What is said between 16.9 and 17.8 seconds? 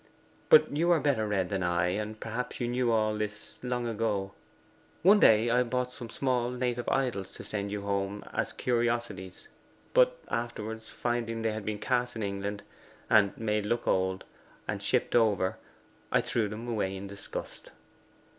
in disgust.